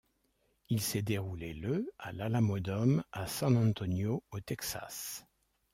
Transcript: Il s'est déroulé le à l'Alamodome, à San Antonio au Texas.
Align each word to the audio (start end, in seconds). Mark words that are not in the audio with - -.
Il 0.69 0.81
s'est 0.81 1.03
déroulé 1.03 1.53
le 1.53 1.91
à 1.99 2.11
l'Alamodome, 2.11 3.03
à 3.11 3.27
San 3.27 3.55
Antonio 3.55 4.23
au 4.31 4.39
Texas. 4.39 5.27